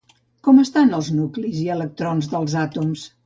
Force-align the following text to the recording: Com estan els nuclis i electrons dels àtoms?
Com 0.45 0.61
estan 0.61 0.95
els 0.99 1.09
nuclis 1.17 1.59
i 1.65 1.67
electrons 1.75 2.31
dels 2.35 2.57
àtoms? 2.65 3.05